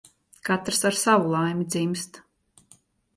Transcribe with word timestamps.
Katrs 0.47 0.81
ar 0.89 0.95
savu 1.01 1.29
laimi 1.33 1.65
dzimst. 1.73 2.21